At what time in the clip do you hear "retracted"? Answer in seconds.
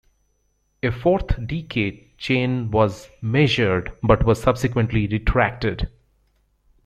5.05-5.89